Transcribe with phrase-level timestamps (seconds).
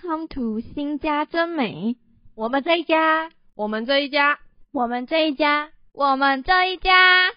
[0.00, 1.96] Welcome to 新家真美，
[2.36, 4.38] 我们这一家，我们这一家，
[4.70, 7.32] 我们这一家，我们这一家。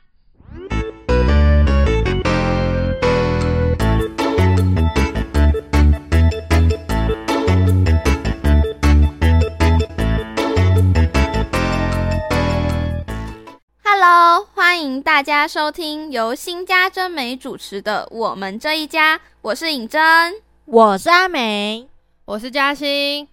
[13.84, 20.36] Hello，欢迎大家收听由新家真美主持的《我们这一家》，我是尹真，
[20.66, 21.88] 我是阿美，
[22.26, 23.28] 我是嘉欣，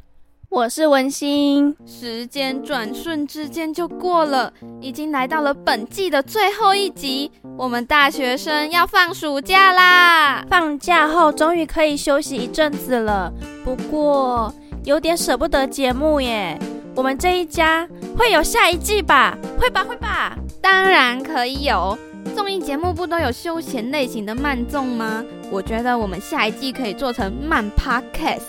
[0.48, 1.76] 我是文心。
[1.86, 7.30] 时间转瞬之间就过了，已经来到了本季的最后一集。
[7.58, 10.42] 我们大学生要放暑假啦！
[10.48, 13.30] 放假后终于可以休息一阵子了，
[13.62, 14.52] 不过
[14.84, 16.58] 有点舍不得节目耶。
[16.96, 17.86] 我们这一家
[18.16, 19.36] 会有下一季吧？
[19.60, 20.36] 会吧，会吧。
[20.62, 21.96] 当然可以有，
[22.34, 25.22] 综艺节目不都有休闲类型的慢综吗？
[25.52, 28.48] 我觉得我们下一季可以做成慢 podcast，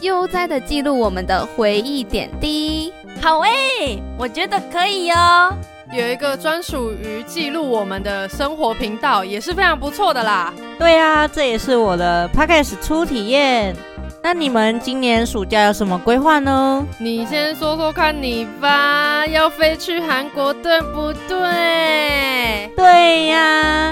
[0.00, 2.92] 悠哉的记录我们的回忆点滴。
[3.20, 5.52] 好诶，我觉得可以哦。
[5.92, 10.52] 有一个专属于记录我们的生活频道，也是非常不错的啦。
[10.78, 13.74] 对啊，这也是我的 podcast 初体验。
[14.22, 16.86] 那你们今年暑假有什么规划呢？
[16.98, 22.70] 你先说说看你吧，要飞去韩国对不对？
[22.76, 23.89] 对呀，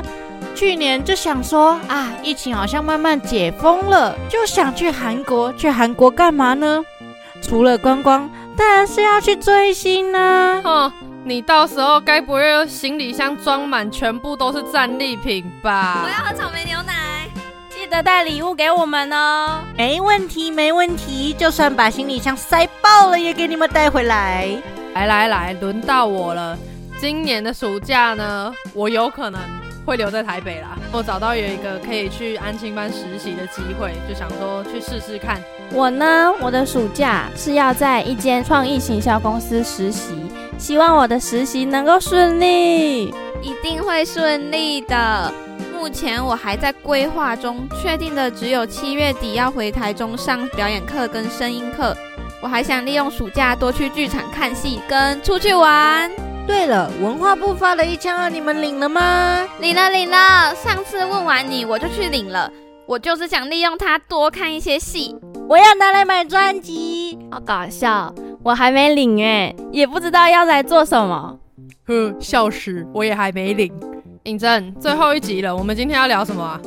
[0.59, 5.53] 去年就想说啊，疫情好像慢慢解封了，就想去韩国。
[5.53, 6.85] 去韩国干嘛呢？
[7.41, 10.61] 除了观光，当然是要去追星呢。
[10.65, 10.93] 哼，
[11.23, 16.03] 你到时候该不会行李箱装满全部都是战利品吧？
[16.05, 17.29] 我要喝草莓牛奶。
[17.71, 21.33] 记得带礼物给我们哦，没问题，没问题。
[21.35, 24.49] 就算把行李箱塞爆了，也给你们带回来。
[24.95, 26.59] 来来来，轮到我了。
[26.99, 29.41] 今年的暑假呢，我有可能
[29.89, 30.77] 会留在台北啦。
[30.93, 35.41] 我找到有一个可以去安亲班实习的机会，就想说去试试看。
[35.73, 40.13] 我呢，我的暑假是要在一间创意行销公司实习，
[40.59, 43.07] 希望我的实习能够顺利，
[43.41, 45.33] 一定会顺利的。
[45.75, 51.97] 目前我还在规划中，确定的只有七月底要回台中上表演课跟声音课。
[52.43, 56.28] 我还想利用暑假多去剧场看戏跟出去玩。
[56.49, 59.47] 对了，文化部发的一千二，你们领了吗？
[59.61, 60.55] 领了，领了。
[60.55, 62.51] 上次问完你，我就去领了。
[62.87, 65.15] 我就是想利用它多看一些戏。
[65.47, 68.11] 我要拿来买专辑，好搞笑。
[68.43, 71.39] 我还没领哎，也不知道要来做什么。
[71.87, 73.71] 呵，笑死，我也还没领。
[74.23, 76.59] 尹真，最后一集了，我们今天要聊什么啊？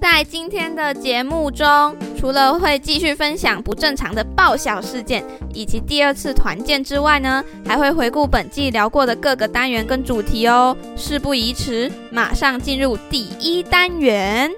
[0.00, 10.76] 在今天的节目中，除了会继续分享不正常的爆笑事件以及第二次团建之外呢，还会回顾本季聊过的各个单元跟主题哦。
[10.96, 14.50] 事不宜迟，马上进入第一单元。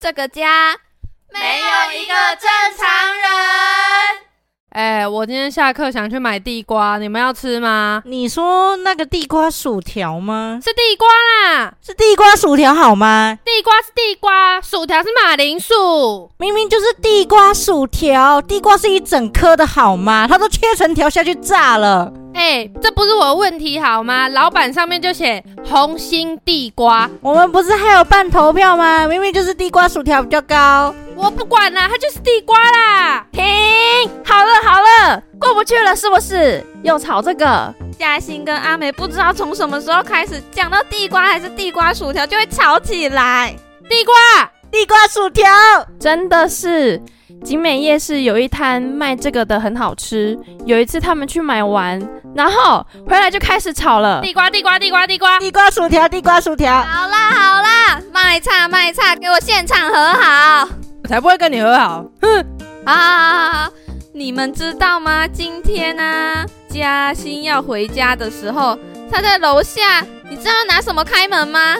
[0.00, 0.76] 这个家。
[1.32, 2.48] 没有一个正
[2.78, 2.86] 常
[3.20, 3.35] 人。
[4.76, 8.02] 哎，我今天下课想去买地瓜，你们要吃吗？
[8.04, 10.60] 你说那个地瓜薯条吗？
[10.62, 13.38] 是地瓜啦，是地瓜薯条好吗？
[13.42, 18.42] 地瓜是地瓜，薯条是马铃薯，明明就是地瓜薯条。
[18.42, 20.26] 地瓜是一整颗的好吗？
[20.28, 22.12] 它都切成条下去炸了。
[22.34, 24.28] 哎，这不是我的问题好吗？
[24.28, 29.06] 老板上面就写红心地瓜，我们不是还有半投票吗？
[29.06, 30.94] 明明就是地瓜薯条比较高。
[31.16, 33.26] 我不管啦，它就是地瓜啦。
[33.32, 33.42] 停，
[34.24, 36.64] 好了好了，过不去了是不是？
[36.82, 37.74] 又吵这个？
[37.98, 43.54] 嘉欣跟阿美不知道从什么时候开始，讲到地瓜还是地瓜薯条就会吵起来。
[43.88, 44.14] 地瓜，
[44.70, 45.48] 地瓜薯条，
[45.98, 47.00] 真的是。
[47.44, 50.38] 景美夜市有一摊卖这个的，很好吃。
[50.64, 52.00] 有一次他们去买完，
[52.34, 54.20] 然后回来就开始炒了。
[54.20, 56.82] 地瓜，地瓜，地瓜，地瓜，地瓜薯条，地瓜薯条。
[56.82, 60.68] 好啦好啦，卖差卖差，给我现场和好。
[61.06, 62.04] 我才不会跟你和好。
[62.20, 62.44] 哼！
[62.84, 63.70] 啊，
[64.12, 65.24] 你们知道吗？
[65.28, 68.76] 今天呢，嘉欣要回家的时候，
[69.08, 71.76] 他在楼下，你知道拿什么开门吗？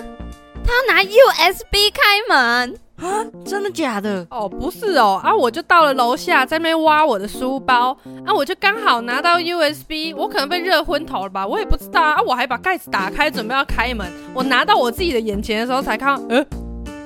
[0.65, 2.79] 他要拿 USB 开门。
[3.03, 4.25] 啊，真的假的？
[4.31, 16.47] 哦，不是哦，啊，我就到了楼下，在那挖我的书包，啊，我就刚好拿到 USB，我可能被热昏头了吧，我也不知道啊，我还把盖子打开，准备要开门，我拿到我自己的眼前的时候才看，呃，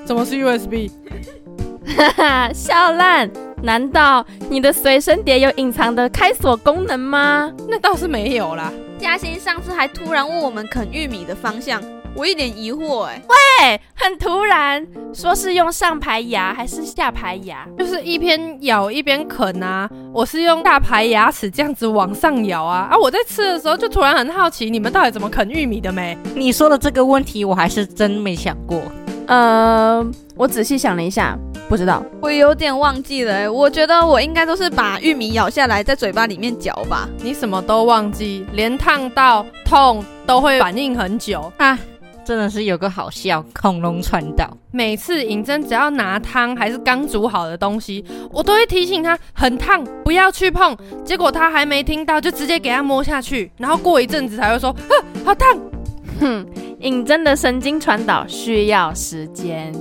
[0.05, 0.91] 怎么是 USB？
[1.97, 3.29] 哈哈，笑烂！
[3.61, 7.51] 难道你的随身碟有隐藏的开锁功能吗？
[7.67, 8.71] 那倒是没有啦。
[8.97, 11.81] 嘉欣上次还突然问我们啃玉米的方向。
[12.13, 13.21] 我一脸疑惑哎。
[13.29, 17.65] 喂，很突然，说是用上排牙还是下排牙？
[17.77, 19.89] 就是一边咬一边啃啊。
[20.13, 22.97] 我是用大排牙齿这样子往上咬啊啊！
[22.97, 26.17] 我在吃的时候就突然很好奇，你们到底怎么啃玉米的没？
[26.35, 28.81] 你说的这个问题，我还是真没想过。
[29.27, 30.05] 呃，
[30.35, 31.37] 我仔细想了一下，
[31.71, 32.03] 不知道。
[32.21, 37.07] 我有点忘记了哎，我觉得我应该都是把玉米咬下来，在嘴巴里面嚼吧。
[37.23, 41.79] 你什么都忘记，连烫到痛都会反应很久啊！
[42.25, 44.45] 真的是有个好笑，恐龙传导。
[44.71, 48.03] 每次尹真只要拿汤还是刚煮好的东西，
[48.33, 50.75] 我都会提醒他很烫，不要去碰。
[51.05, 54.93] 结果他还没听到，就直接给他摸下去，然后过一阵子才会说啊，
[55.23, 55.57] 好烫。
[56.19, 56.45] 哼，
[56.81, 59.73] 尹真的神经传导需要时间。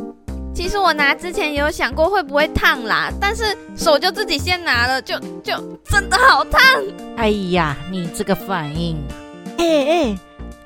[0.61, 5.55] 其实我拿之前也有想过会不会烫啦，但是手就自己先拿了，就就
[5.89, 6.61] 真的好烫。
[7.17, 9.03] 哎呀，你这个反应，
[9.57, 10.19] 哎哎。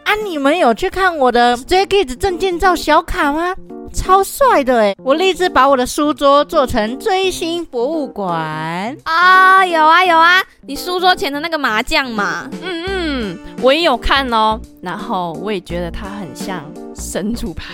[0.02, 0.14] 啊！
[0.26, 3.55] 你们有去看我的 Stray Kids 证件照小卡吗？
[3.94, 4.96] 超帅的哎！
[4.99, 9.64] 我立志把我的书桌做成追星博物馆啊！
[9.64, 10.43] 有啊有啊！
[10.67, 14.61] 你书桌前的那个麻将嘛，嗯嗯，我也有看哦。
[14.82, 16.64] 然后我也觉得它很像
[16.94, 17.64] 神主牌。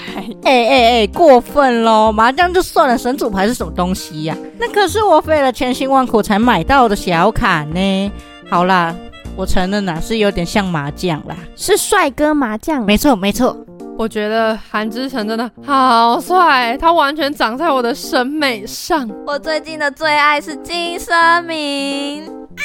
[0.44, 2.10] 哎哎哎，过分喽！
[2.12, 4.36] 麻将就算了，神主牌是什么东西呀？
[4.58, 8.12] 那可是我费了千辛万苦才买到的小卡呢。
[8.48, 8.94] 好啦。
[9.36, 13.56] 我承认啦，是有点像麻将啦，是帅哥麻将，没错没错。
[13.96, 19.08] 我觉得韩之成真的好帅，他完全长在我的审美上。
[19.26, 22.62] 我最近的最爱是金生明啊，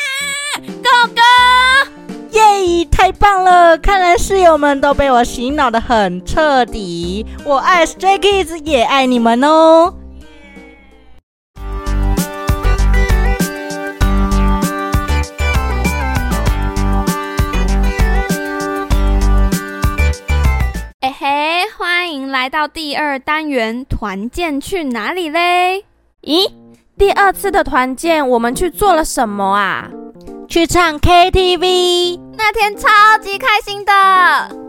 [0.57, 1.21] 狗哥，
[2.31, 3.77] 耶，太棒了！
[3.77, 7.25] 看来室友们都被我洗脑的很彻底。
[7.43, 9.93] 我爱 Stray Kids，也爱你们哦。
[21.17, 25.85] 嘿，欢迎来到第二单元团建去哪里嘞？
[26.21, 26.51] 咦，
[26.97, 29.89] 第二次的团建我们去做了什么啊？
[30.47, 32.87] 去唱 KTV，那天超
[33.19, 33.91] 级开心的，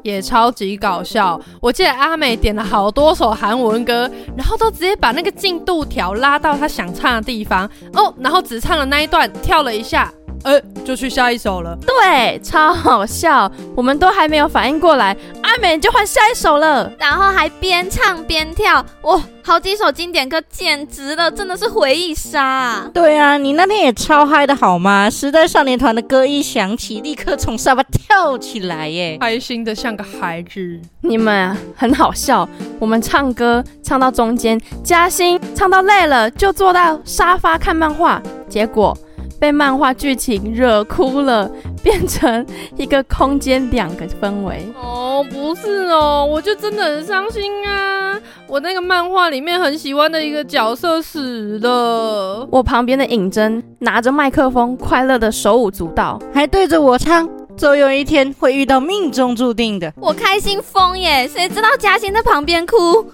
[0.03, 1.41] 也超级搞笑。
[1.61, 10.13] 我记得阿美点了好多首韩文歌，然后都直接把那个进度条拉到她想唱的地方哦，然后只唱了那一段，跳了一下。
[10.47, 11.77] 呃，就去下一首了。
[11.85, 22.89] 对，超好笑，我们都还没有反应过来，阿美就换下一首了，然后还边唱边跳，哇，好几首经典歌，简直了，真的是回忆杀。
[22.95, 25.11] 对啊，你那天也超嗨的好吗？
[25.11, 30.81] 时代少年团的歌一响起，立刻从沙发跳起来耶，开心的像个孩子。
[31.01, 32.49] 你们很好笑，
[32.79, 38.97] 我们唱歌唱到中间，嘉欣唱到累了，就坐到沙发看漫画，结果。
[39.39, 41.51] 被漫画剧情惹哭了，
[41.83, 42.45] 变成
[42.77, 44.67] 一个空间两个氛围。
[44.81, 48.19] 哦，不是哦，我就真的很伤心啊！
[48.49, 52.47] 我那个漫画里面很喜欢的一个角色死了。
[52.51, 61.29] 我旁边的尹真拿着麦克风，快乐的手舞足蹈，还对着我唱：“总有一天会遇到命中注定的。”我开心疯耶！
[61.29, 63.05] 谁知道嘉欣在旁边哭？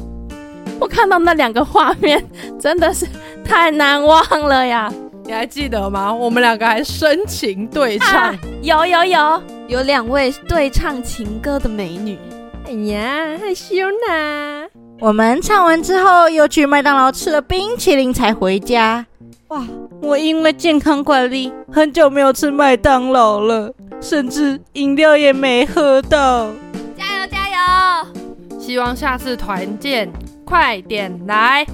[0.80, 2.24] 我看到那两个画面，
[2.58, 3.06] 真的是
[3.44, 4.90] 太难忘了呀！
[5.30, 6.12] 你还记得吗？
[6.12, 12.18] 我们两个还深情对唱，有有有，有两位对唱情歌的美女。
[12.66, 13.76] 哎呀，害羞
[14.08, 14.66] 呢。
[14.98, 19.06] 我们唱完之后，又去麦当劳吃了冰淇淋才回家。
[19.50, 19.64] 哇，
[20.02, 26.50] 我因为健康管理，很久没有吃麦当劳了，甚至饮料也没喝到。
[26.98, 28.58] 加油加油！
[28.58, 30.10] 希望下次团建
[30.44, 31.64] 快点来，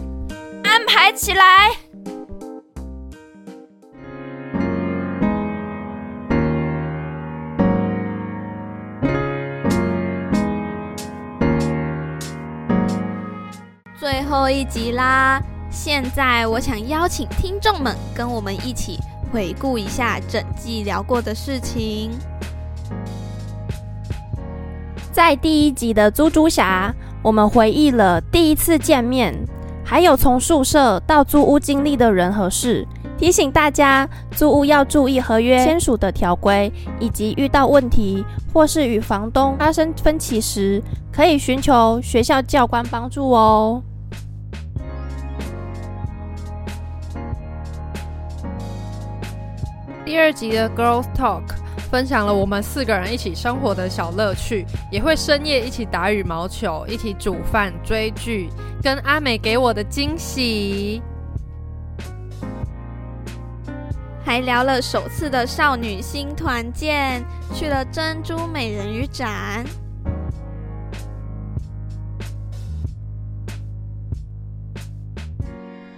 [0.63, 1.71] 安排起来。
[14.47, 15.43] 后一集啦！
[15.73, 18.97] 现在我想邀请听众们跟我们一起
[19.33, 22.13] 回顾一下整季聊过的事情。
[25.11, 29.35] 在第一集的猪猪侠，我们回忆了第一次见面，
[29.85, 32.87] 还有从宿舍到租屋经历的人和事，
[33.19, 38.25] 提醒大家租屋要注意合约签署的条规，以及遇到问题
[38.55, 40.81] 或是与房东发生分歧时，
[41.13, 43.83] 可以寻求学校教官帮助哦。
[50.07, 51.43] 第二集的 girls talk
[51.91, 58.49] 分享了我们四个人一起生活的小乐趣也会深夜一起打羽毛球一起煮饭追剧
[58.81, 61.03] 跟阿美给我的惊喜。
[64.25, 67.21] 还聊了首次的少女心团建
[67.53, 69.65] 去了珍珠美人鱼展。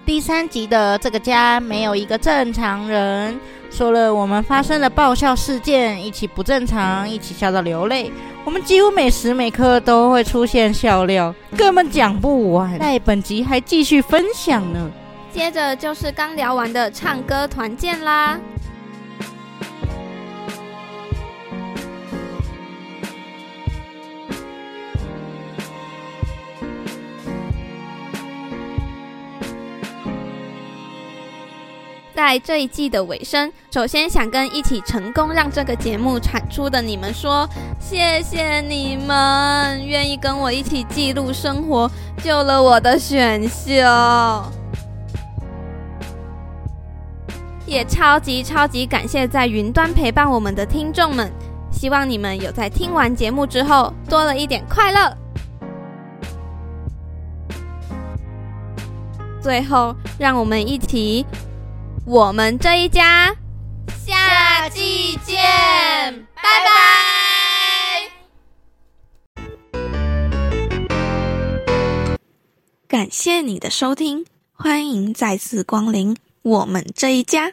[0.07, 3.38] 第三集的这个家没有一个正常人。
[3.71, 8.11] 说了我们发生的爆笑事件，一起不正常，一起笑到流泪。
[8.45, 12.79] 我们几乎每时每刻都会出现笑料， 根本讲不完。
[12.79, 14.91] 在本集还继续分享呢。
[15.33, 18.39] 接着就是刚聊完的唱歌团建啦。
[32.19, 37.49] 在这一季的尾声，首先想跟一起成功让这个节目产出的你们说，
[37.79, 41.89] 谢谢你们愿意跟我一起记录生活，
[42.21, 43.71] 救了我的选秀。
[47.65, 51.31] 也超级超级感谢在云端陪伴我们的听众们，
[51.71, 55.17] 希望你们有在听完节目之后多了一点快乐。
[59.41, 61.25] 最后，让我们一起。
[62.11, 63.37] 我们这一家，
[64.07, 65.37] 下季见，
[66.37, 68.09] 拜拜！
[72.88, 74.25] 感谢你的收听，
[74.55, 77.53] 欢迎再次光临我们这一家。